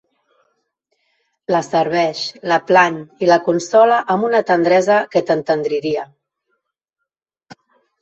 La 1.55 1.59
serveix, 1.67 2.23
la 2.53 2.59
plany 2.71 2.99
i 3.27 3.31
l'aconsola 3.33 4.01
amb 4.17 4.29
una 4.33 4.43
tendresa 4.51 4.99
que 5.15 5.27
t'entendriria. 5.31 6.11